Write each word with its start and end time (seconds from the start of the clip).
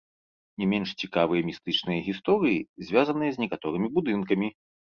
Не 0.61 0.67
менш 0.71 0.93
цікавыя 1.07 1.41
містычныя 1.49 1.99
гісторыі 2.07 2.59
звязаныя 2.89 3.31
з 3.37 3.47
некаторымі 3.47 3.95
будынкамі. 4.01 4.47